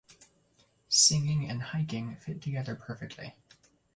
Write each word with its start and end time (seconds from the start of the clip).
Singing 0.89 1.47
and 1.47 1.61
hiking 1.61 2.15
fit 2.15 2.41
together 2.41 2.75
perfectly. 2.75 3.35